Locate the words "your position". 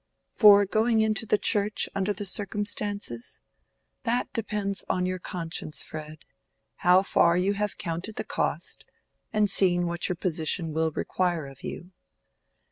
10.09-10.73